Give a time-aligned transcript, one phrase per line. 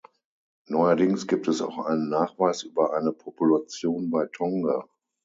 [0.65, 4.89] Neuerdings gibt es auch einen Nachweis über eine Population bei Tonga.